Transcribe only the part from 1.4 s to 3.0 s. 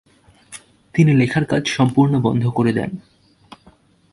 কাজ সম্পূর্ণ বন্ধ করে দেন।